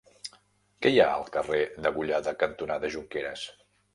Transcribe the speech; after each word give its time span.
Què 0.85 0.91
hi 0.93 0.97
ha 1.03 1.09
al 1.17 1.27
carrer 1.35 1.59
Degollada 1.87 2.35
cantonada 2.45 2.93
Jonqueres? 2.97 3.47